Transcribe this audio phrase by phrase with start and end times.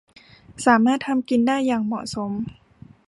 [0.65, 2.31] สามารถทำกินได้อย่างเหมาะสม